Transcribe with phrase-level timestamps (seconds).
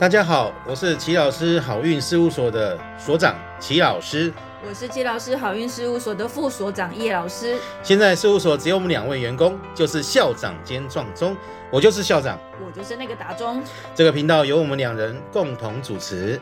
[0.00, 4.32] 大家好，我是齐老师好运事务所的所长齐老师。
[4.66, 7.54] 我是齐老师好运事务所的副所长叶老师。
[7.82, 11.36] 现在事务所只有我们两位员工，就是校长兼撞钟，
[11.70, 13.62] 我就是校长，我就是那个打钟。
[13.94, 16.40] 这个频道由我们两人共同主持。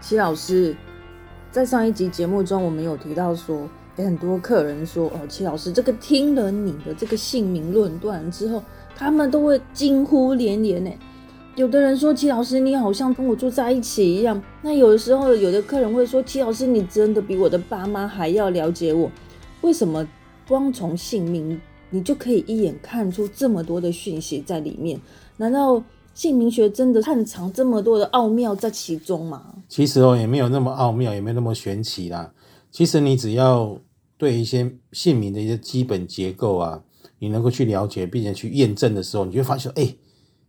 [0.00, 0.76] 齐老师，
[1.50, 8.62] 在上一集节目中，我们有提到说，有很多客人说，哦，齐老师，这个听了你的这个姓名论断之后，
[8.94, 10.92] 他们都会惊呼连连呢。
[11.56, 14.40] 有的人说，齐老师，你好像跟我住在一起一样。
[14.62, 19.10] 那有的时候，有的客人会说，齐老师，你真的比我的爸妈还要了解我。
[19.60, 20.08] 为什么
[20.48, 21.60] 光从姓名，
[21.90, 24.98] 你就可以一眼看出这么多的讯息在里面？
[25.36, 25.82] 难道
[26.14, 29.56] 姓名学真的暗藏这么多的奥妙在其中吗？
[29.68, 32.32] 其实哦，也没有那么奥妙，也没有那么玄奇啦。
[32.70, 33.78] 其实你只要
[34.16, 36.84] 对一些姓名的一些基本结构啊，
[37.18, 39.94] 你能够去了解，并且去验证的时候，你就会发现，哎，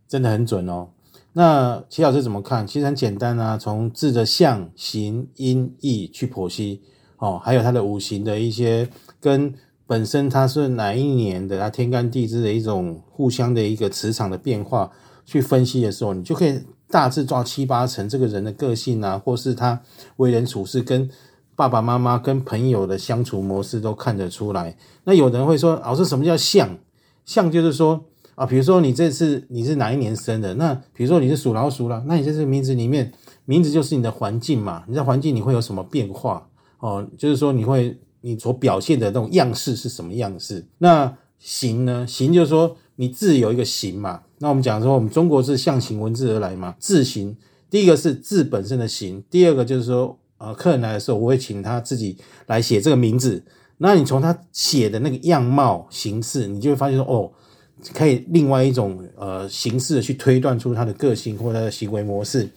[0.08, 0.88] 真的很准哦。
[1.34, 2.66] 那齐老师怎么看？
[2.66, 6.82] 其实很简单啊，从字的象形音义去剖析
[7.16, 8.86] 哦，还有它的五行的一些
[9.18, 9.54] 跟
[9.86, 14.90] 本身它是哪一年的，它天干地支的一种互相的一个磁场的变化
[15.24, 19.80] 去分析的时候，你就可以大致抓七八成这个人的个性啊，或是他
[20.16, 21.08] 为人处事跟
[21.56, 24.76] 爸爸妈妈跟朋友的相处模式都看得出来。
[25.04, 26.78] 那有人会说，老师什么叫象？
[27.24, 28.04] 象就是说。
[28.42, 30.52] 啊，比如说你这次你是哪一年生的？
[30.54, 33.12] 那比如说你是属老鼠了，那你这个名字里面，
[33.44, 34.82] 名字就是你的环境嘛。
[34.88, 36.48] 你在环境你会有什么变化？
[36.80, 40.66] 哦，就是说你会你所表现的那种样式是什么样式？
[40.78, 42.04] 那形呢？
[42.04, 44.22] 形就是说你字有一个形嘛。
[44.38, 47.36] 那我们讲说我们中国是象形文字而来嘛，字形。
[47.70, 52.18] 第一个是字本身的形，第二个就是说，呃，客人来的时候我会请他自己
[52.48, 53.44] 来写这个名字。
[53.78, 57.30] 那你从他写的那个样貌形式，你就会发现说，哦。
[57.92, 62.48] 可以另外一种呃形式的去推断出他的个性或他的行为模式，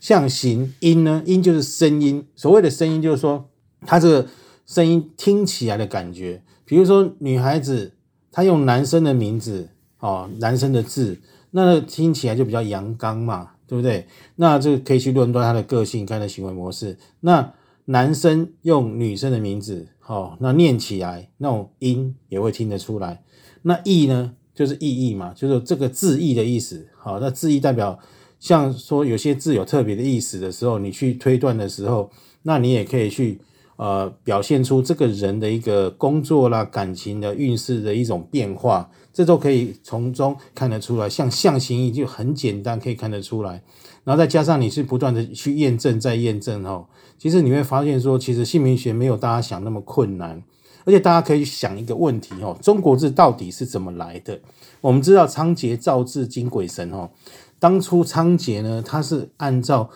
[0.00, 3.48] 像形音呢，音就是声音，所谓的声音就是说
[3.86, 4.26] 他这个
[4.66, 7.92] 声音听起来的感觉，比如说女孩子
[8.32, 9.68] 她用男生的名字
[10.00, 11.18] 哦，男生的字，
[11.52, 14.08] 那听起来就比较阳刚嘛，对不对？
[14.34, 16.98] 那就可以去论断他的个性，他的行为模式。
[17.20, 17.52] 那
[17.84, 23.22] 男生用女生的名字，哦，那念起来那种音也会听得出来。
[23.62, 24.34] 那义呢？
[24.54, 26.86] 就是意义嘛，就是这个字义的意思。
[26.96, 27.98] 好，那字义代表，
[28.38, 32.10] 像说有些字有特别的意思的时候，你去推断的时候，
[32.42, 33.40] 那你也可以去
[33.76, 41.08] 呃表现出这个人的一个工作啦、感情的运势的一种变化，这都可以从中看得出来。
[41.08, 43.62] 像象形意就很简单，可以看得出来。
[44.04, 46.86] 然后再加上你是不断的去验证、再验证哦，
[47.18, 50.42] 其实你会发现说，其实姓名学没有大家想那么困难。
[50.84, 54.38] 而且大家可以想一个问题哦，中国字到底是怎么来的？
[54.80, 57.10] 我们知道仓颉造字金鬼神哦，
[57.58, 59.88] 当初仓颉呢，他是按照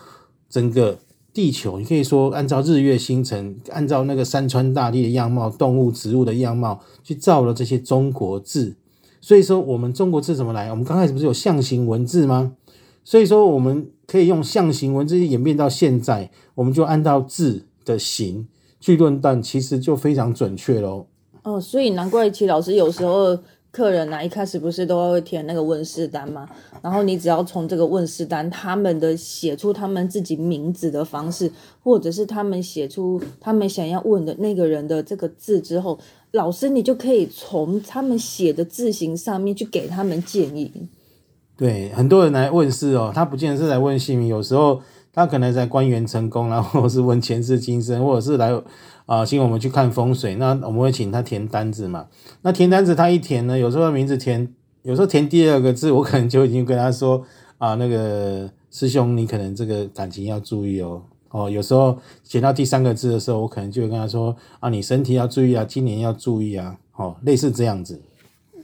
[0.49, 0.97] 整个
[1.31, 8.75] 地球，你可以说按照日月星辰，按照那个山川大地的样貌、动物植物的样貌去造了这些中国字。
[9.21, 10.71] 所以说，我们中国字怎么来？
[10.71, 12.53] 我们刚开始不是有象形文字吗？
[13.03, 18.47] 所以说，我们可以用象形文字演变到现在，我们就按照字的形。
[18.79, 21.05] 去论断其实就非常准确喽。
[21.43, 23.37] 哦，所以难怪齐老师有时候
[23.71, 26.47] 客人啊一开始不是都会填那个问世单吗？
[26.81, 31.51] 然后你只要从这个问世单他们的写出他们自己名字的方式，
[31.83, 35.97] 或者是他们写出他们想要问的那个人的这个字之后，
[36.31, 40.71] 老师你就可以从他们写的字形上面去给他们建议。
[41.55, 44.81] 对，很多人来问事哦，他不见得是来问姓名，有时候。
[45.19, 48.51] 他可能在官员成功，然后是问前世今生，或者是来
[49.05, 50.35] 啊，请我们去看风水。
[50.35, 52.07] 那我们会请他填单子嘛？
[52.41, 54.53] 那填单子他一填呢，有时候名字填，
[54.83, 57.23] 有时候填第二个字，我可能就已经跟他说
[57.57, 61.01] 啊，那个师兄，你可能这个感情要注意哦。
[61.31, 66.77] 哦，有时候写到第三个字的时候，我可能就会跟他说啊，你身体要注意啊，今年要注意啊。
[66.95, 68.01] 哦，类似这样子。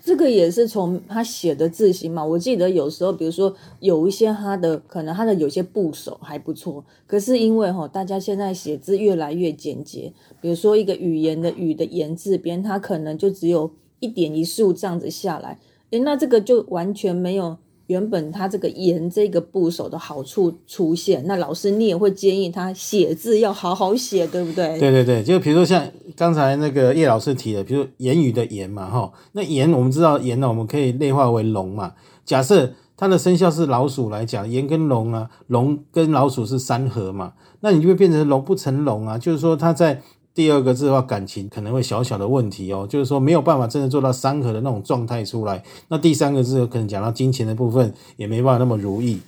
[0.05, 15.57] 这个也是从他写的字形嘛，我记得有时候，比如说有一些他的可能他的有些部首还不错，可是因为哈，大家现在写字越来越简洁，比如说一个语言的语的言字边，它可能就只有一点一竖这样子下来，
[15.89, 17.57] 诶，那这个就完全没有。
[17.87, 24.79] 原本他这个言这个部首的好处出现，那老师你也会建议他写字要好好写，对不对？
[24.79, 25.85] 对对对，就比如说像
[26.15, 31.93] 刚才那个叶老师提的，比如言语的言嘛，哈，那言我们知道言呢，我们可以内化为龙嘛。
[32.23, 40.01] 假设它的生肖是老鼠来讲，言跟龙啊，龙跟老鼠是三合嘛，那你就会变成龙不成龙啊，就是说它在。
[40.35, 45.63] 第二个字的话，感情可能会小小的问题哦，就是说没有办法真的做到三合的那种状态出来。
[45.87, 49.21] 那第三个字可能讲到金钱的部分，也没办法那么如意。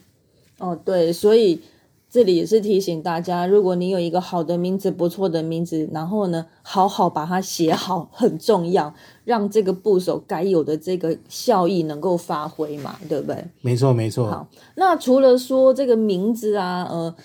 [0.59, 1.61] 哦，对，所以
[2.09, 8.93] 这里也是提醒大家，如果你有一个好的名字、不错的名字，然后呢，好好把它写好很重要，
[9.23, 13.45] 让这个部首该有的这个效益能够发挥嘛，对不对？
[13.61, 14.27] 没错，没错。
[14.29, 17.15] 好，那除了说这个名字啊，呃，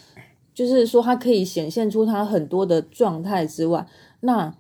[0.55, 3.87] 就是说它可以显现出它很多的状态之外，
[4.21, 4.53] 那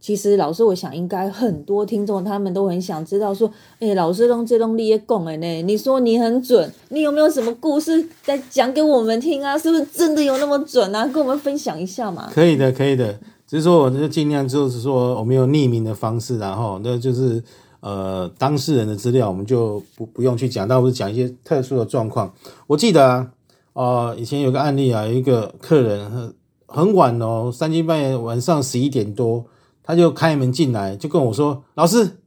[0.00, 3.48] 其实老师，我想应该很多听众他们都很想知道说，
[3.78, 9.56] 哎，老师用这东西也讲哎呢，你说你很准，你有没有什么故事在讲给我们听啊？
[9.56, 11.06] 是不是真的有那么准啊？
[11.06, 12.28] 跟我们分享一下嘛。
[12.32, 13.16] 可以的，可以的。
[13.46, 17.40] 只是说，我就尽量就是说，我们用匿名的方式，然后那就是
[17.78, 22.34] 呃当事人的资料，我们就不不用去讲，但我是讲一些特殊的状况。
[22.66, 23.30] 我记得啊，
[23.74, 26.34] 呃，以前有个案例啊，一个客人很
[26.66, 29.46] 很晚哦，三更半夜晚上十一点多。
[29.84, 32.18] 他就开门进来，就跟我说：“老师，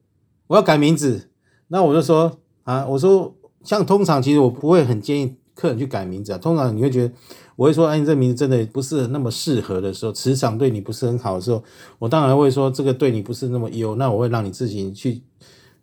[0.48, 1.30] 我要改名字。”
[1.70, 3.34] 那我就说：“啊，我说
[3.64, 6.38] 像通常其实我不会很建议客人去改名字啊。
[6.38, 7.14] 通常你会觉得
[7.56, 11.64] 我会说：‘哎，你这名字真的不是那么适合的时候，磁场对你不是很好的时候，
[11.98, 15.22] 我当然会说这个对你不是那么优。’那我会让你自己去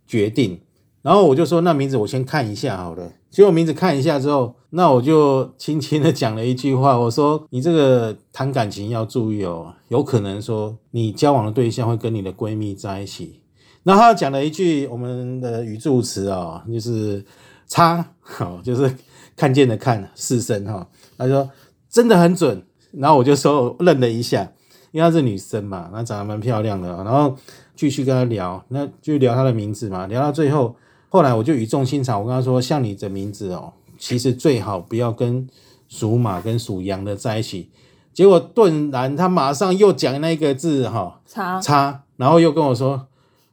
[0.07, 0.61] 决定。
[1.03, 13.41] 然后我就说：‘那名字我先看一下好了。’结果名字看一下之后，那我就轻轻的讲了一句话，我说：“你这个谈感情要注意哦，有可能说你交往的对象会跟你的闺蜜在一起。”
[13.83, 17.25] 然后他讲了一句我们的语助词哦，就是
[17.67, 18.95] “差”，好，就是
[19.35, 20.87] 看见的看四声哈。
[21.17, 21.51] 他说
[21.91, 22.63] 真的很准，
[22.93, 24.53] 然后我就说愣了一下，
[24.93, 27.35] 因为她是女生嘛，那长得蛮漂亮的，然后
[27.75, 30.77] 继续跟她聊，那就聊她的名字嘛，聊到最后。
[31.13, 35.47] 后来我就语重心长，我跟他说：“像你的名字哦，其实最好不要跟
[35.87, 37.69] 属马跟属羊的在一起。”
[38.15, 43.09] 结果顿然，他马上又讲那个字哈，叉叉，然后又跟我说：“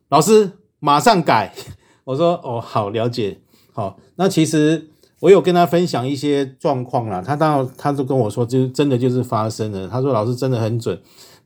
[0.07, 1.53] 老师，马上改。
[2.05, 3.41] ”我说：“哦，好，了解。
[3.73, 4.87] 好，那其实
[5.19, 9.85] 我有跟他分享一些状况啦，他当他就跟我说，就真的就是发生了。
[9.89, 10.97] 他说老师真的很准。”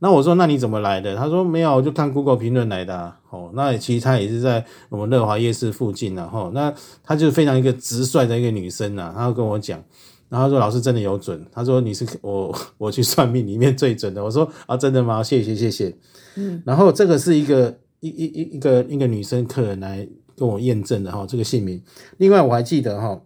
[0.04, 1.16] 那我说，那你怎么来的？
[1.16, 3.14] 他说没有，我就看 Google 评论来的。
[3.30, 9.14] 哦，那其实她也是在我们乐华夜市附近然后那她就是非常一个直率的一个女生呐。
[9.16, 9.82] 她跟我讲，
[10.28, 11.48] 然后说老师真的有准。
[11.54, 14.22] 他说你是我 我去算命里面最准的。
[14.22, 15.24] 我说啊，真的吗？
[15.24, 15.96] 谢谢谢谢。
[16.36, 21.82] 嗯，然后这个是一个一一一一个一个女生客人来跟我验证的哈，这个姓名。
[22.18, 23.22] 另外我还记得哈，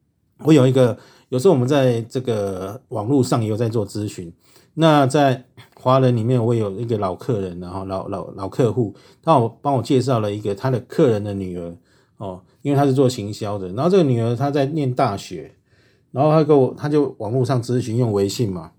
[0.44, 0.96] 我有一个
[1.28, 4.32] 有时候我们在这个网络上也有在做咨询。
[4.74, 5.44] 那在
[5.82, 11.76] 华人里面，我有一个老客人，然后老老老客户，他我帮我介绍了一个他的客人的女儿
[12.18, 15.56] 哦，因为他是做行销的，然后这个女儿她在念大学，
[16.12, 18.70] 然后他跟我他就网络上咨询用微信嘛，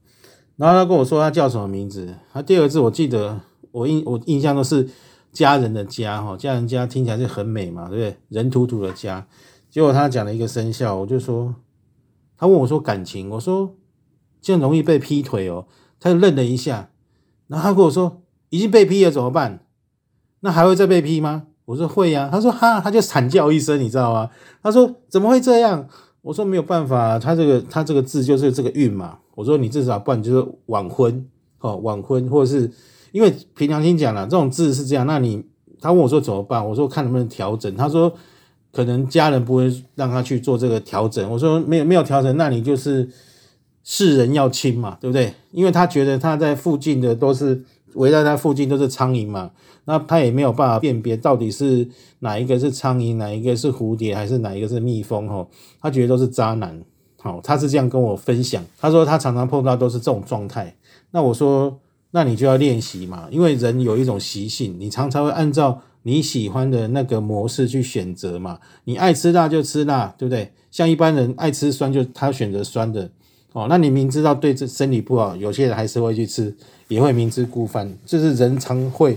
[0.56, 3.38] 然后他跟我说他叫什么名字，他第二个字我记得
[3.74, 4.88] 我印我印象都是
[5.34, 8.16] 家人的家哈，家人家听起来是很美嘛，对不对？
[8.30, 9.28] 人土土的家，
[9.70, 11.54] 结果他讲了一个生肖，我就说
[12.38, 13.76] 他问我说感情，我说
[14.42, 15.68] 这样容易被劈腿哦。
[16.00, 16.90] 他就愣了一下，
[17.54, 19.60] 然后他跟我说：“已经被批了怎么办？
[20.40, 24.28] 那还会再被批吗？”我说：“会呀。”他说：“哈！”他就惨叫一声，你知道吗？
[24.64, 25.88] 他说：“怎么会这样？”
[26.24, 31.24] 我说：“没有办法，他这个他这个字就是这个运嘛。”我说：“你至少不然就是晚婚
[31.60, 32.72] 哦，晚婚或者是
[33.12, 35.06] 因为凭良心讲了，这种字是这样。
[35.06, 35.46] 那你
[35.80, 36.68] 他问我说怎么办？
[36.68, 37.72] 我说看能不能调整。
[37.76, 38.12] 他说
[38.72, 41.30] 可能家人不会让他去做这个调整。
[41.30, 43.08] 我说没有没有调整，那你就是。”
[43.84, 45.34] 世人要亲嘛，对不对？
[45.52, 47.64] 因为他觉得他在附近的都是
[47.96, 49.52] 围在他附近都是苍蝇嘛，
[49.86, 51.88] 那他也没有办法辨别到底是
[52.20, 55.48] 哪一个是苍蝇，哪一个是蝴蝶，还是哪一个是蜜蜂哦？
[55.82, 56.82] 他觉得都是渣男，
[57.22, 58.64] 好，他是这样跟我分享。
[58.80, 60.74] 他说他常常碰到都是这种状态。
[61.12, 61.78] 那我说，
[62.12, 68.60] 那你就要练习嘛，因为人有一种习性，你常常会按照你喜欢的那个模式去选择嘛。
[68.86, 70.52] 你爱吃辣就吃辣，对不对？
[70.72, 73.12] 像一般人爱吃酸，就他选择酸的。
[73.54, 76.56] 哦，那你明知道对这身体不好，有些人还是会去吃，
[76.88, 79.16] 也会明知故犯，这是人常会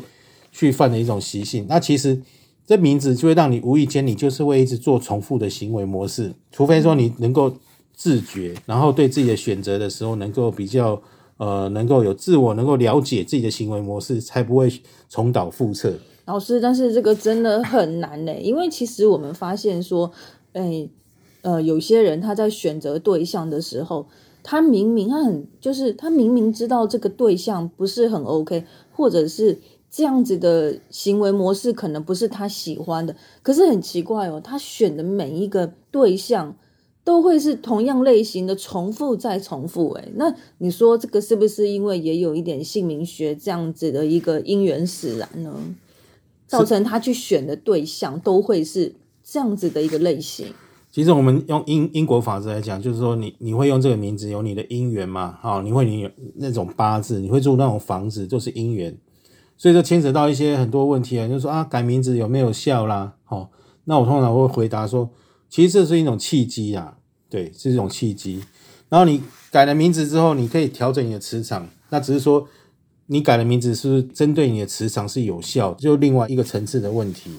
[0.52, 1.64] 去犯的一种习性。
[1.70, 2.20] 那其实
[2.66, 7.50] 这名字就会让你无意间，你就是会一直做重复的行为模式，除非说你能够
[7.94, 11.00] 自觉，然后对自己的选择的时候能够比较
[11.38, 14.70] 呃，能够有自我，能够了解自己的行为模式，才不会
[15.08, 15.94] 重蹈覆辙。
[16.26, 20.12] 老师，但是这个真的很难呢，因为其实我们发现说，
[20.52, 20.86] 哎，
[21.40, 24.06] 呃，有些人他在选择对象的时候。
[24.48, 29.58] 他明明他很就是他明明知道这个对象不是很 OK，或者是
[29.90, 36.54] 这样子的行为模式可能不是他喜欢的，可是很奇怪哦，他选的每一个对象
[37.02, 39.92] 都会是同样类型的，重复再重复。
[39.94, 45.52] 诶那你说这个是不是因为也有一点姓名学这样子的一个因缘使然呢？
[46.46, 50.46] 造成他去选的对象都会是这样子的一个类型。
[50.96, 58.96] 其实我们用英英国法则来讲，就是说你你会用这个名字有你的姻缘嘛，好、你会你有那种八字，你会住那种房子，就是姻缘，
[59.58, 63.50] 所以就牵扯到一些很多问题啊，就是说啊改名字有没有效啦，好、
[63.84, 65.10] 那我通常会回答说，
[65.50, 66.96] 其实这是一种契机啊，
[67.28, 68.42] 对，是一种契机。
[68.88, 72.48] 然后你改了名字之后，你可以调整你的磁场，那只是说
[73.08, 77.32] 你改了名字是不是针对你的磁场是有效，就另外一个层次的问题。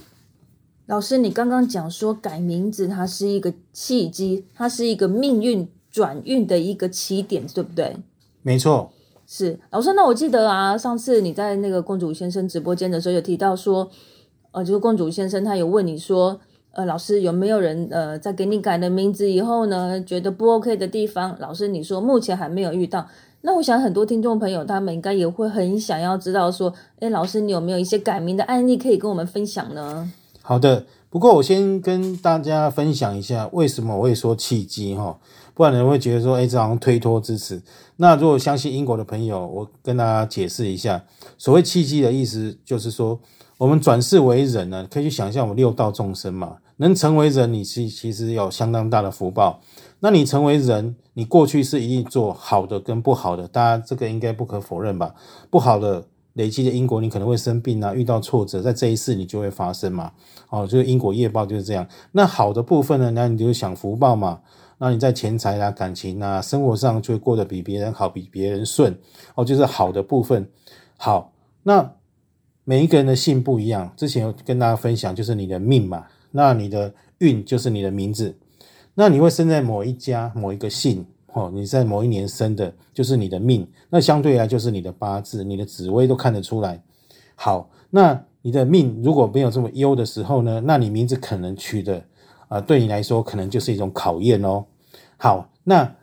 [0.88, 7.98] 老师，你刚刚讲说改名字它是一个契机，它是一个命运转运的一个起点，对不对？
[8.41, 8.89] 没错，
[9.27, 13.91] 是老师，那我记得啊，上次你在那个公主先生直播间的时候有提到说，
[14.51, 16.39] 呃，就是公主先生他有问你说，
[16.72, 21.38] 呃，老师有没有人呃在给你改了名字以后呢，觉得不 OK 的地方？
[21.41, 23.06] 老师你说目前还没有遇到。
[23.41, 30.10] 那我想很多听众朋友他们应该也会很想要知道说，哎，老师你有没有一些改名的案例可以跟我们分享呢？
[30.47, 35.19] 好的，不过我先跟大家分享一下为什么我会说契机哈，
[35.53, 37.61] 不然人会觉得说，哎，这好像推脱之词。
[37.97, 41.03] 那如果相信因果的朋友，我跟大家解释一下，
[41.37, 43.19] 所谓契机的意思就是说，
[43.57, 49.59] 我们转世为人呢，可以去想象我们六道众生嘛，能成为人，你其其实有相当大的福报。
[49.99, 55.13] 那你成为人，你过去是一定做好的跟不好的，大家这个应该不可否认吧？
[55.49, 56.05] 不好的
[56.38, 60.12] 累积的因果，你可能会生病啊，遇到挫折，在这一世你就会发生嘛。
[60.50, 61.86] 哦，就是因果业报就是这样。
[62.12, 64.39] 那好的部分呢，那你就享福报嘛。
[64.77, 68.96] 那你在钱财啊、感情啊、生活上就会过得比别人好，比别人顺。
[69.36, 70.48] 哦，就是好的部分。
[70.98, 71.94] 好，那
[72.63, 73.91] 每一个人的姓不一样。
[73.98, 76.06] 之前跟大家分享，就是你的命嘛。
[76.32, 78.38] 那你的运就是你的名字。
[78.94, 83.67] 那你会生在某一家某一个姓，哦，你在某一年生的，就是你的命。
[83.89, 86.84] 那相对来就是你的八字、你的紫微都看得出来。
[87.36, 92.03] 好，那你的命如果没有这么优的时候呢，那你名字可能取的
[92.48, 94.65] 啊、对你来说可能就是一种考验哦。
[95.17, 95.96] 好，那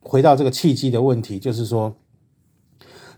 [0.00, 1.96] 回到这个契机的问题，就是说，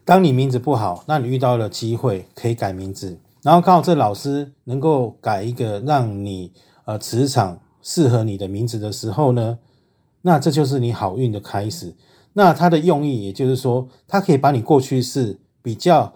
[0.05, 6.53] 当你名字不好，那你遇到了机会可以改名字，然后刚好这老师能够改一个让你
[6.85, 9.59] 呃磁场适合你的名字的时候呢，
[10.23, 11.95] 那这就是你好运的开始。
[12.33, 16.13] 那它的用意，也就是说，它可以把你过去是比较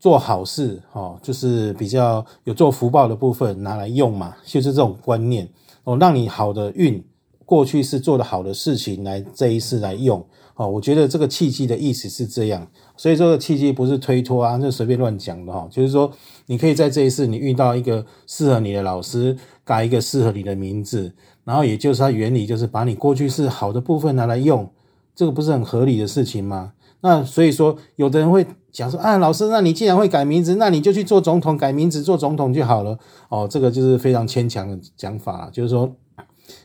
[0.00, 5.48] 做好事，哦，就是比较有做福报的部分拿来用嘛，就是这种观念
[5.84, 7.04] 哦，让你好的运
[7.44, 10.24] 过去是做的好的事情来这一世来用
[10.54, 10.66] 哦。
[10.66, 16.10] 我觉得这个契机的意思是这样，所以这个契机不是推脱啊，就随便乱讲的哈、就是说
[16.46, 21.12] 你可以在这一世你遇到一个适合你的老师，改一个适合你的名字，
[21.48, 24.68] 然后也就是它原理就是把你过去是好的部分拿来用。
[25.14, 26.74] 这个不是很合理的事情吗？
[27.00, 32.98] 那所以说，有的人会讲说啊，老师，那你既然会改名字，那你就去做总统，改名字做总统就好了。
[33.30, 35.90] 哦，这个就是非常牵强的讲法，就是说，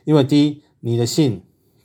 [0.04, 1.42] 因为第一，你的姓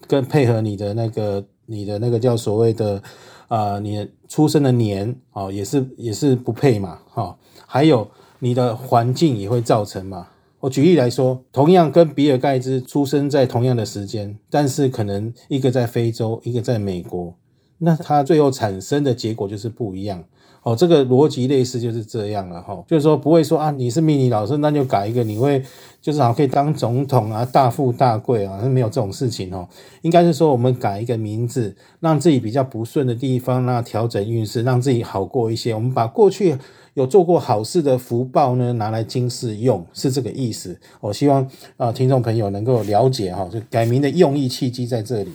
[0.09, 3.01] 跟配合你的那个你的那个叫所谓的
[3.47, 8.07] 呃，你出生的年哦，也是也是不配嘛，哈、哦，还有
[8.41, 10.27] 你的环境也会造成嘛。
[10.61, 17.35] 我举例来说，同样跟比尔盖茨出生在同样的时间，但是可能一个在非洲，一个在美国，
[17.79, 20.25] 那他最后产生的结果就是不一样。
[20.65, 25.63] 哦，这个逻辑类似就是这样了哈，就是说不会说啊，你是命理老师，那就改一个，你会
[26.03, 29.67] 就是好可以当总统啊，大富大贵啊，没有这种事情哦。
[30.03, 35.73] 应该是说我们改一个名字，让自己比较不顺的地方，那调整运势，让自己好过一些。
[35.73, 36.57] 我们把过去
[36.99, 40.77] 有做过好事的福报呢，拿来今世用，是这个意思。
[41.01, 41.41] 我希望
[41.77, 45.33] 啊、呃听众朋友能够了解哈，就改名的用意契机在这里。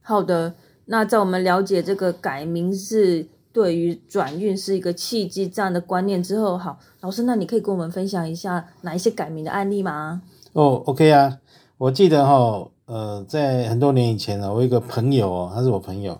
[0.00, 0.54] 好的，
[0.86, 10.22] 那在我们了解这个改名是对于转运是一个契机这样的观念之后，好，老师，那你可以跟我们分享一下哪一些改名的案例吗？
[10.54, 11.38] 哦，OK 啊，
[11.76, 16.18] 我记得哈，呃，在很多年以前呢，我有一个朋友哦，他是我朋友，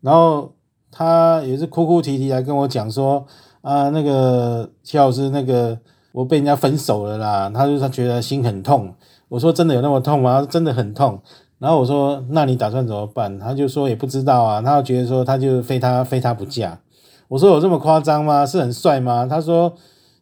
[0.00, 0.52] 然后
[0.90, 3.26] 他也是哭哭啼啼来跟我讲说，
[3.66, 5.76] 啊，那个齐老师，那个
[6.12, 8.94] 我被人家分手了啦，他就他觉得心很痛。
[9.28, 10.34] 我说真的有那么痛吗？
[10.34, 11.20] 他说真的很痛。
[11.58, 13.36] 然后我说那你打算怎么办？
[13.40, 16.78] 他就说也不知道啊，他觉得说他就非他非他不嫁。
[17.26, 18.46] 我说有这么夸张吗？
[18.46, 19.26] 是很帅吗？
[19.28, 19.74] 他说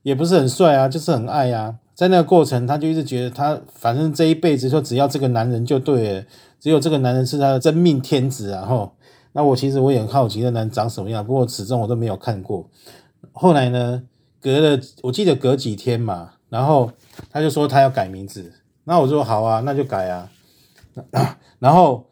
[0.03, 1.75] 也不是很帅啊，就是很爱啊。
[1.95, 6.25] 在那个过程，他就一直觉得他反正这一辈子就只要这个男人就对了，
[6.59, 8.65] 只有这个男人是他的真命天子啊！
[8.65, 8.93] 吼，
[9.33, 12.65] 那我其实我也很好奇那男人长什么样，不过始终我都没有看过。
[13.33, 14.02] 后来呢，
[14.40, 16.90] 隔了我记得隔几天嘛，然后
[17.31, 18.52] 他就说他要改名字，
[18.85, 20.31] 那我说好啊，那就改啊。
[21.59, 22.07] 然后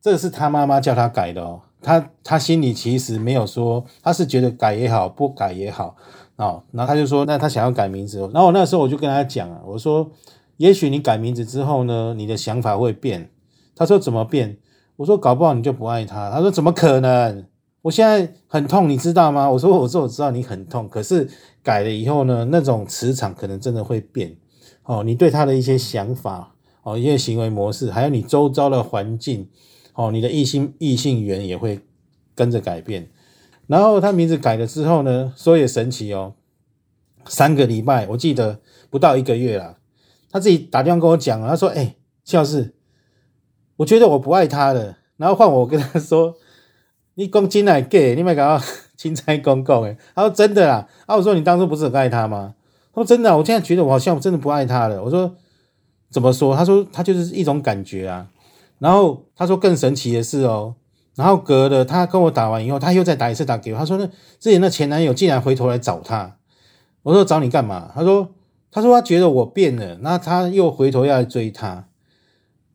[0.00, 5.96] 这是他妈妈叫他改的哦，他他心里其实没有说，他是觉得改也好，不改也好
[6.36, 6.62] 哦。
[6.72, 10.10] 然后他就说，那他想要改名字，然后我那时候我就跟他讲啊，我说
[10.56, 13.30] 也许你改名字之后呢，你的想法会变。
[13.76, 14.56] 他说怎么变？
[14.96, 16.30] 我说搞不好你就不爱他。
[16.30, 17.44] 他说怎么可能？
[17.84, 19.50] 我现在很痛，你知道吗？
[19.50, 21.28] 我说我说我知道你很痛，可是
[21.62, 24.34] 改了以后呢，那种磁场可能真的会变。
[24.84, 29.50] 哦，你对他的一些想法，哦，一些行为模式，还有你周遭的环境，
[29.92, 31.80] 哦，你的异性异性缘也会
[32.34, 33.10] 跟着改变。
[33.66, 36.36] 然后他名字改了之后呢，说也神奇哦，
[37.26, 39.76] 三个礼拜，我记得不到一个月啦，
[40.30, 42.74] 他自己打电话跟我讲，他说：“哎，谢老师，
[43.76, 46.34] 我觉得我不爱他了。”然后换我跟他说
[47.14, 48.64] ：“你讲真来假你没搞到
[48.96, 52.54] 钦差公公诶。”他说：“真的啦。”啊，我说：“你当初不是很爱他吗？”
[52.94, 55.34] 他说：“真的，我现在觉得我好像真的不爱他了。”我说
[56.10, 58.28] ：“怎么说？”他说：“他就是一种感觉啊。”
[58.78, 60.74] 然后他说：“更神奇的是哦。”
[61.14, 63.78] 然后隔了他跟我打完以后，他又再打一次打给我。
[63.78, 64.06] 他说：“那
[64.40, 66.36] 之前的前男友竟然回头来找他。”
[67.04, 68.30] 我说：“找你干嘛？”他说
[68.72, 71.86] ：“他说他觉得我变了，那他又回头要来追他。”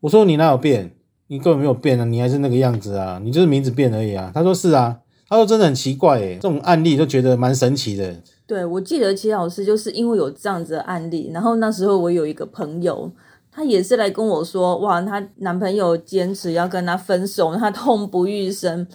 [0.00, 0.94] 我说：“你哪有变？
[1.30, 4.98] 你根本没有变啊，你还是那个样子啊，你就是名字变而已啊。”他说：“是啊。”
[5.30, 8.16] 他说：“真的很奇怪诶，这种案例都觉得蛮神奇的。”
[8.48, 13.12] 对，我记得齐老师就是因为有这样子的案例，然后那时候我有一个朋友。
[13.52, 18.86] 她也是来跟我说，哇，她男朋友坚持要跟她分手，她痛不欲生，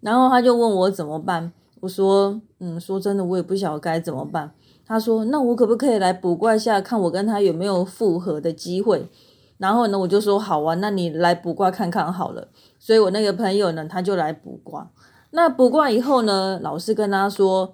[0.00, 1.52] 然后她就问我怎么办。
[1.80, 4.50] 我说，嗯，说真的，我也不晓得该怎么办。
[4.86, 9.06] 她说，那我可不可以来卜卦一下，看我跟他有没有复合的机会？
[9.62, 12.48] 然后呢，我就说好啊，那你来卜卦看看好了。
[12.80, 14.90] 所以我那个朋友呢，他就来卜卦。
[15.30, 17.72] 那卜卦以后呢，老师跟他说，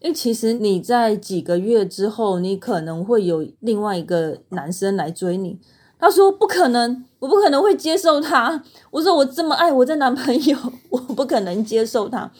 [0.00, 5.60] 诶，其实你在几个月之后，你可能会有另外一个男生来追你。
[5.98, 8.64] 他说不可能，我不可能会接受他。
[8.90, 10.56] 我说我这么爱我的男朋友，
[10.88, 12.30] 我不可能接受他。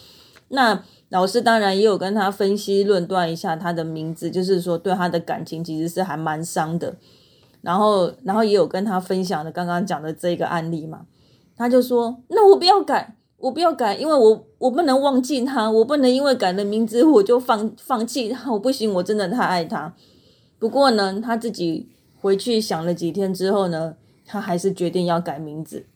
[0.48, 6.94] 那老师当然也有跟他分析论断一下他的名字，就是说对他的感情其实是还蛮伤的。
[7.66, 11.06] 然后，然后也有跟他分享的刚刚讲的这个案例嘛。
[11.56, 19.94] 他就说：“那我不要改，我不要改，因为我我不能忘记他，我不能因为改了名字我就放放弃他，我不行，我真的太爱他。
[20.58, 21.88] 不过呢，他自己。”
[22.18, 25.86] 回去想了几天之后呢，他还是决定要改名字。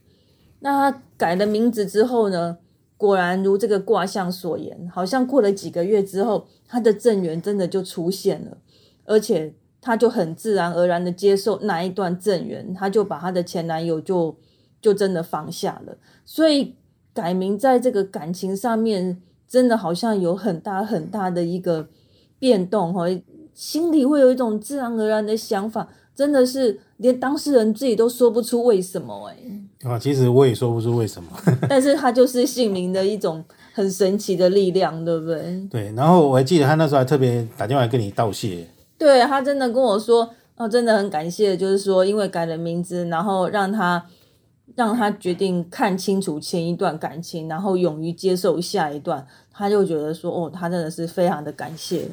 [0.60, 2.58] 那他改了名字之后呢，
[2.96, 8.58] 果然如这个卦象所言，好像过了几个月之后，他的正缘真的就出现了，
[9.06, 14.36] 而且他就很自然而然的接受那一段正缘，他就把他的前男友就
[14.80, 15.96] 就真的放下了。
[16.24, 16.74] 所以
[17.12, 21.88] 改名在这个感情上面，真的好像有很大很大的一个
[22.38, 23.04] 变动哈，
[23.54, 25.88] 心里会有一种自然而然的想法。
[26.12, 31.30] 真的是连当事人自己都说不出为什么哎啊，其实我也说不出为什么，
[31.66, 35.68] 但是他就是姓名的一种很神奇的力量，对不对？
[35.70, 38.66] 对，然后我还记得他那时候还特别打电话跟你道谢，
[39.00, 44.04] 对他真的跟我说，哦，真的很感谢，就是说因为改了名字，然后让他
[44.76, 52.10] 让他决定看清楚前一段感情，然后勇于接受下一段，他就觉得说，哦，他真的是非常的感谢。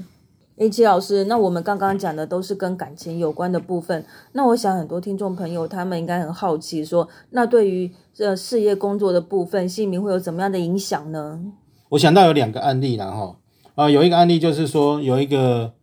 [0.59, 4.03] A 七老师，那我们刚刚讲的都是跟感情有关的部分。
[4.31, 11.41] 那我想很多听众朋友他们应该很好奇，说那对于这事业工作的部分，姓名会有怎么样的影响呢？
[11.89, 13.35] 我想到有两个案例了哈，
[13.75, 15.73] 啊，有一个案例就是说有一个，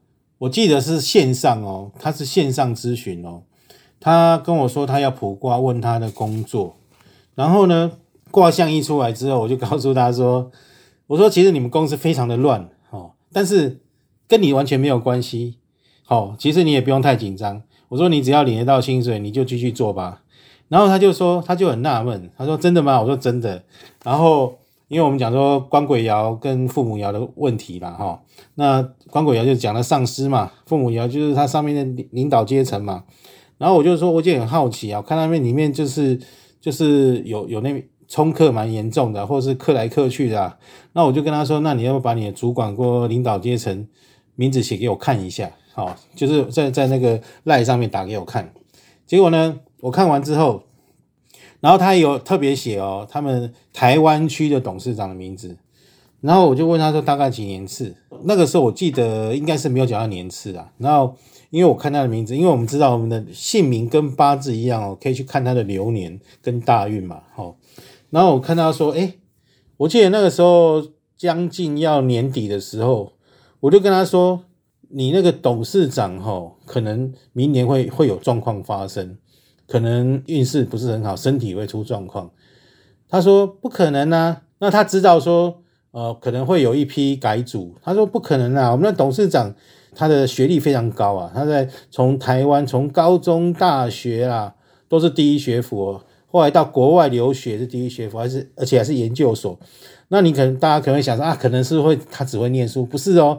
[0.45, 3.43] 我记得是线上哦，他是线上咨询哦，
[4.01, 6.77] 他跟我说他要卜卦问他的工作，
[7.35, 7.93] 然后呢
[8.31, 10.51] 卦象一出来之后，我就告诉他说，
[11.09, 13.81] 我说其实你们公司非常的乱哦，但是。
[14.27, 15.59] 跟你完全没有关系，
[16.03, 17.63] 好，其实你也不用太紧张。
[17.91, 20.23] 我说你只要领得到薪水，你就继续做吧。
[20.69, 22.99] 然后他就说，他就很纳闷，他说真的吗？
[23.03, 23.63] 我说真的。
[24.03, 24.57] 然后
[24.89, 28.23] 因为我们讲说官鬼爻跟父母爻的问题啦，哈，
[28.55, 33.05] 那官鬼爻就讲了上司嘛，父母爻就是他上面的领导阶层嘛。
[33.59, 36.21] 然后我就说，我就很好奇啊，看那边里面就是
[36.61, 40.59] 就是有有那冲克蛮严重的，或者是克来克去的。
[40.93, 43.87] 那我就跟他说，那你要不把你的主管或领导阶层。
[44.37, 48.53] 名字写给我看一下，好，就是在在那个赖上面打给我看。
[49.07, 50.65] 结果呢，我看完之后，
[51.65, 55.57] 然后他有特别写哦，他们台湾区的董事长的名字。
[56.21, 57.97] 然后我就问他说大概几年次？
[58.25, 60.71] 那个时候我记得应该是没有讲到年次啊。
[60.77, 61.17] 然后
[61.49, 67.57] 因为我看他的名字，因为我们知道我们的姓名跟八字一样哦，可以去看他的流年跟大运嘛，好。
[68.11, 69.15] 然后我看他说，哎，
[69.79, 73.15] 我记得那个时候将近要年底的时候。
[73.61, 74.45] 我就跟他说
[74.93, 79.17] ：“你那个董事长哈，可能明年会会有状况发生，
[79.67, 82.31] 可能运势不是很好，身体会出状况。”
[83.09, 87.75] 他说：“不可能啊！”那他知道说，呃，可能会有一批改组。
[87.83, 88.73] 他说：“不可能啊！
[88.73, 89.55] 我们的董事长
[89.95, 94.55] 他的学历非常高啊，他在从台湾从高中、大学啊
[94.89, 99.57] 都是第一学府、哦，后来到国外留学是第一学府，还是而且还是研究所。
[100.09, 103.39] 那你可能大家可能会想说啊，可能是会他只会念书，不是哦，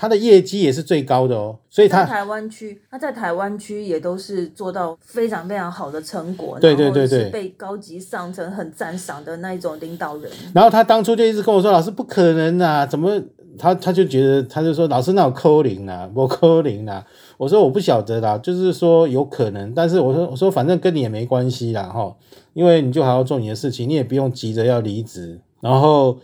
[0.00, 10.30] 他的业绩也是最高的哦，所以他在台湾区，他在台湾区也都是做到非常非常好的成果，对对对是对被高级上层很赞赏的那一种领导人。
[10.54, 13.20] 然后他当初就一直跟我说：“老师不可能啊，怎么？”
[13.58, 17.04] 他他就觉得，他就说：“老师那有扣零啊，我扣零啊。”
[17.36, 22.14] 我说：“我不晓得啦，就是说有可能，但是我说我说反正跟你也没关系啦，哈，
[22.52, 25.40] 因为你就好好做你的事情，你也不用急着要离职。
[25.60, 26.16] 然后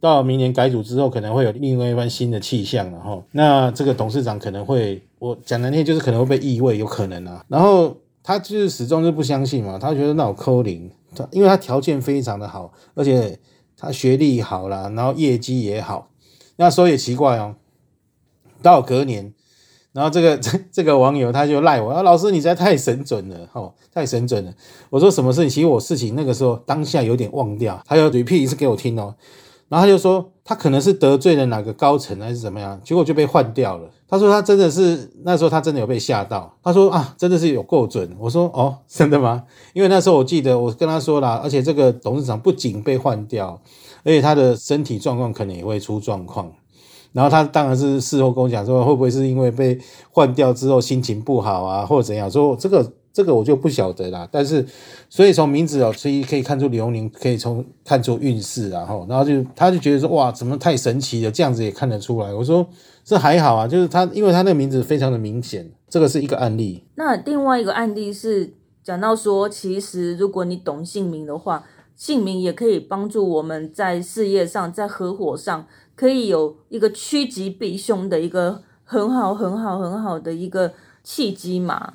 [0.00, 3.22] 到明年改组之后，可能会有另外一番新的气象了哈。
[3.32, 7.44] 那这个董事长可能会，我讲难听就是可能会被异位，有可能啊。
[7.48, 13.38] 然后他就是始终就不相信嘛，他觉得那我扣零，他因为他条件非常的好，而且
[13.76, 16.08] 他学历好啦，然后业绩也好。
[16.56, 17.54] 那时候也奇怪哦，
[18.62, 19.32] 到隔年，
[19.92, 24.52] 然后这个这 这个网友他就赖我，啊，老师你实在太神准了，哦，太神准了。
[24.90, 25.50] 我说什么事情？
[25.50, 29.14] 其实我事情那个时候当下有点忘掉，他有 repeat 一次给我听哦。
[29.68, 33.88] 然后他就说他可能是得罪了哪个高层还是怎么样，结果就被换掉了。
[34.08, 36.50] 他说他真的是那时候他真的有被吓到。
[36.62, 38.16] 他说啊，真的是有够准。
[38.18, 39.44] 我说哦，真的吗？
[39.74, 43.60] 因为那时候我记得我跟他说了，而且这个董事长不仅被换掉，
[44.04, 46.50] 而且他的身体状况可能也会出状况。
[47.12, 49.78] 然后他当然是事后跟我讲说，会不会是因为被
[50.10, 52.30] 换掉之后心情不好啊，或者怎样？
[52.30, 54.28] 说这个这个我就不晓得啦。
[54.30, 54.64] 但是
[55.08, 62.32] 所以从名字哦，所以可以看出流年，可以从看出运势啊，后然后就他就觉得说哇，怎么太神奇了，这样子也看得出来。
[62.32, 62.66] 我说
[63.04, 66.84] 这还好啊，就是他因为他那个名字非常的明显，这个是一个案例。
[66.96, 68.52] 那另外一个案例是
[68.84, 71.64] 讲到说，其实如果你懂姓名的话，
[71.96, 75.66] 姓名也可以帮助我们在事业上、在合伙上，
[75.96, 81.94] 可以有一个趋吉避凶的一个很好、很好、很好的一个契机嘛。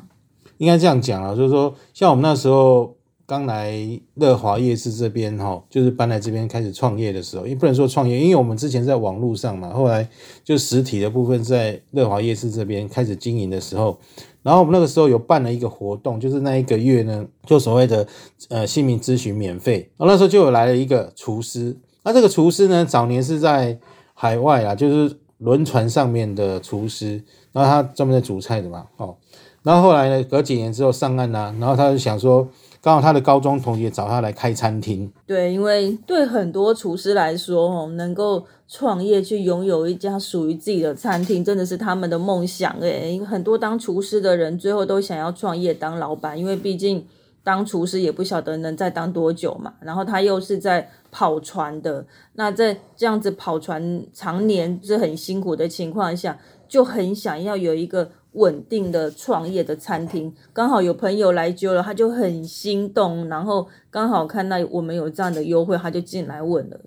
[0.63, 2.95] 应该这样讲啊，就是说，像我们那时候
[3.25, 3.77] 刚来
[4.13, 10.07] 乐华夜市这边哈，就是搬来这边开始创业的时候，也不能说创业，因为我们之前在网络上嘛，后来
[10.41, 13.99] 就实体的部分在乐华夜市这边开始经营的时候，
[14.41, 18.07] 然后我们那个时候有办了一个活动，就是那一个月呢，就所谓的
[18.47, 23.77] 呃姓名咨询免费，然后那时候就有来了一个厨师，那这个厨师呢，早年是在
[24.13, 27.21] 海外啊，就是轮船上面的厨师，
[27.51, 29.17] 然后他专门在煮菜的嘛，哦。
[29.63, 32.47] 然后后来呢，隔几年之后上岸啦、然后他就想说，
[32.81, 43.17] 刚好他的高中同学找他来开餐厅，对，因为对很多厨师来说，哦，能够创业去拥有一家属于自己的餐厅，真的是他们的梦想诶。
[43.25, 47.05] 很多当厨师的人，最后都想要创业当老板，因为毕竟
[47.41, 49.75] 当厨师也不晓得能再当多久嘛。
[49.79, 60.33] 然后他又是在跑船的，那在这样子跑船常年是很辛苦的情况下，就很想要有一个稳定的创业的餐厅。
[60.51, 66.79] 刚好有朋友来揪了，他就很心动，然后刚好看到我们有这样的优惠，他就进来问了。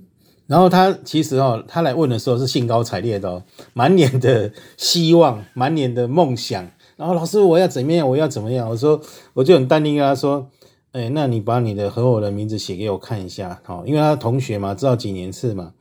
[0.47, 6.71] 然后他其实哦，他来问的时候是兴高采烈的，满脸的希望，满脸的梦想。
[6.97, 8.09] 然后老师，我要怎么样？
[8.09, 8.69] 我要怎么样？
[8.71, 9.01] 我说，
[9.35, 10.49] 我就很淡定跟他说，
[10.93, 15.73] 哎，那你把你的合伙人名字写给我看一下，好、因为他同学嘛，知道几年次嘛。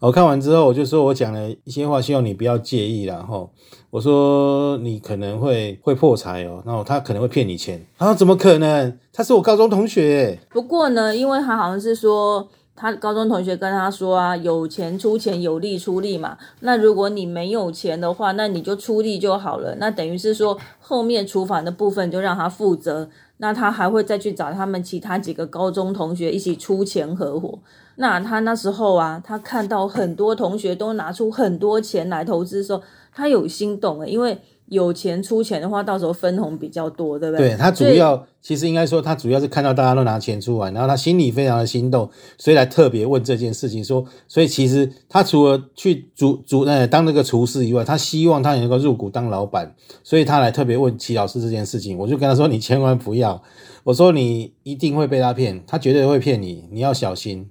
[0.00, 3.22] 我看完之后，我就说我讲了一些话，希望你不要介意啦。
[3.28, 3.50] 吼，
[3.90, 7.84] 我说你可能会会破财哦，然后他可能会骗你钱。
[7.98, 8.98] 他说怎么可能？
[9.12, 10.40] 他是我高中同学。
[10.48, 16.38] 不过呢，因为他好像是说，他高中同学跟他说啊，有钱出钱，有力出力嘛。
[16.60, 19.76] 那如果你没有钱的话，那你就出力就好了。
[19.78, 23.10] 那等于是说，后面厨房的部分就让他负责。
[23.36, 27.58] 那他还会再去找他们其他几个高中同学一起出钱合伙。
[27.96, 37.50] 那他那时候啊，他看到很多同学都拿出很多钱来投资的时候，他有心动了，因为有钱出钱的话，到时候分红比较多，对不对？
[37.50, 43.84] 对他主要其实应该说，他主要是看到大家都拿钱出来，然后他心里非常的心动，所以来特别问这件事情。
[43.84, 49.74] 说，所以其实他除了去主主呃当那个厨师以外，他希望他能够入股当老板，
[50.04, 51.98] 所以他来特别问齐老师这件事情。
[51.98, 53.42] 我就跟他说：“你千万不要，
[53.82, 57.50] 我说你一定会被他骗，他绝对会骗你，你要小心。”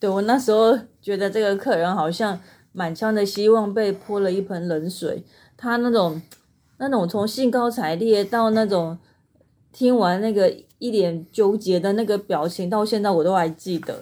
[0.00, 2.38] 对我那时候觉得这个客人好像
[2.72, 5.24] 满腔的希望被泼了一盆冷水，
[5.56, 6.20] 他那种
[6.78, 8.98] 那种从兴高采烈到那种
[9.72, 14.00] 听完那个一脸纠结的那个表情，到现在我都还记得。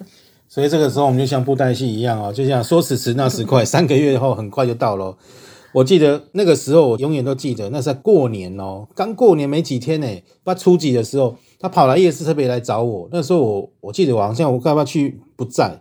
[0.49, 5.17] 所以这个时候我们就像布袋戏一样哦，就像说时迟那时快，三个月后很快就到了。
[5.73, 13.09] 我记得那个时候，我永远都记得，那是在过年哦，刚过年没几天呢，不知道初几的时候，他跑来夜市特别来找我。
[13.13, 15.81] 那时候我我记得我好像我要不要去不在，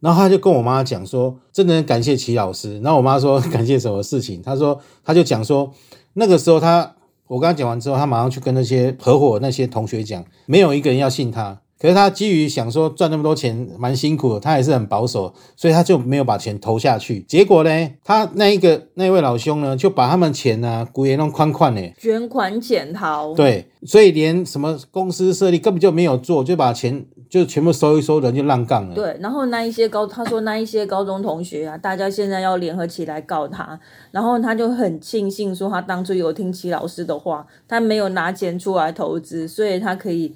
[0.00, 2.78] 然然后他就跟我妈讲说，真的很感谢齐老师。
[2.78, 4.40] 然后我妈说 感谢什么事情？
[4.40, 5.72] 他说他就讲说，
[6.12, 6.94] 那个时候他
[7.26, 11.58] 我跟他讲完之后，他马上去跟那些合伙那些同学讲，没有一个人要信他。
[11.78, 17.20] 可是他基于想说赚那么多钱蛮辛苦的，他还是很保守，所以他就没有把钱投下去。
[17.28, 23.34] 结果呢，他那一个那位老兄呢，就把他们钱呢，股也弄宽宽呢，卷款潜逃。
[23.34, 28.94] 对，所以连什么公司设立根本就没有做，就把钱就全部收一收，人就浪杠了。
[28.94, 33.78] 对，然后那一些高，他说那一些高中同学啊，大家现在要联合起来告他，
[34.10, 40.34] 然后他就很庆幸说他当初有听齐老师的话，他没有拿钱出来投资，所以他可以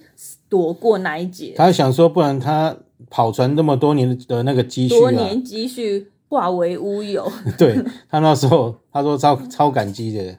[0.51, 1.55] 躲过那一劫。
[1.57, 2.77] 他想说，不然他
[3.09, 7.27] 跑船那么多年的那个积蓄啊，多年积蓄化为乌有。
[7.57, 10.37] 对他那时候他说超超感激的。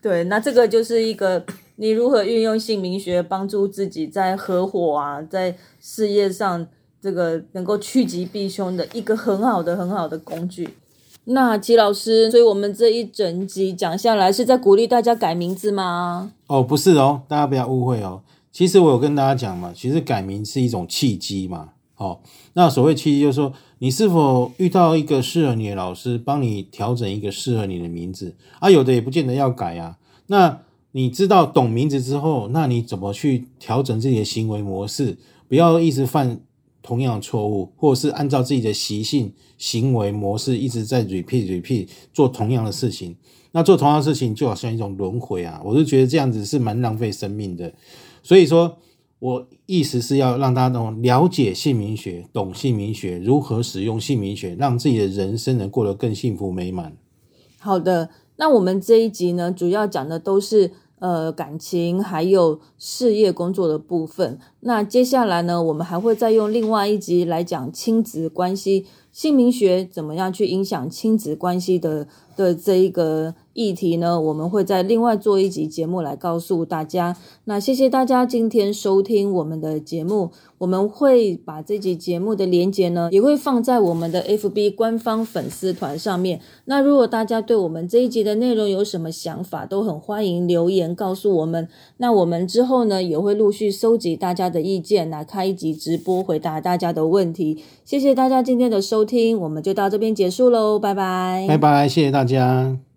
[0.00, 1.44] 对，那这个就是一个
[1.76, 6.66] 你如何运用姓名学帮助自己在合伙啊，在事业上
[7.00, 10.70] 这个能够趋吉避凶的一个很好的很好的工具。
[11.26, 16.32] 那齐老师，所以我们这一整集讲下来是在鼓励大家改名字吗？
[16.46, 18.20] 哦，不是哦，大家不要误会哦。
[18.54, 21.70] 其实我有跟大家讲嘛，其实改名是一种契机嘛。
[21.96, 22.20] 哦，
[22.52, 28.70] 那所谓契机就是说，你是否遇到一个适合你的老师，帮你调整一个适合你的名字啊？
[28.70, 29.98] 有的也不见得要改啊。
[30.28, 30.60] 那
[30.92, 35.18] 你知道懂名字之后，那你怎么去调整自己的行为模式？
[35.48, 36.40] 不要一直犯
[36.80, 43.16] 同样的错误，或者是按照自己的习性、行为模式一直在 repeat repeat 做同样的事情。
[43.50, 45.60] 那做同样的事情就好像一种轮回啊！
[45.64, 47.72] 我就觉得这样子是蛮浪费生命的。
[48.24, 48.78] 所以说
[49.20, 56.96] 我意思是要让大家懂了解姓名学，懂姓名学，如何使用姓名学，让自己的人生能过得更幸福美满。
[57.58, 64.38] 好的，那我们这一集呢，主要讲的都是呃感情还有事业工作的部分。
[64.60, 74.20] 那接下来呢，我们还会再用另外一集来讲亲子关系，姓名学怎么样去影响亲子关系的的这一个议题呢？
[74.20, 77.16] 我们会在另外做一集节目来告诉大家。
[77.44, 86.40] 那谢谢大家今天收听我们的节目，我们会把这集节目的连接呢，也会放在我们的 FB 官方粉丝团上面。
[86.64, 91.68] 那如果大家对我们这一集的内容有什么想法，都很欢迎留言告诉我们。
[91.98, 97.62] 那我们之后呢，也会陆续收集大家的意见，来开一集直播回答大家的问题。
[97.84, 102.93] 谢谢大家今天的收听，我们就到这边结束喽，拜拜，拜拜，谢谢大大家。